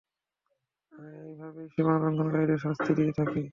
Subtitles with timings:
[0.93, 3.41] আমরা এভাবেই সীমালংঘনকারীদের শাস্তি দিয়ে থাকি।